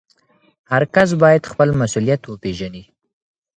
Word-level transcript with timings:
هر 0.71 0.83
کس 0.95 1.09
باید 1.21 1.43
خپل 1.51 1.69
مسؤلیت 1.81 2.21
وپېژني. 2.25 2.83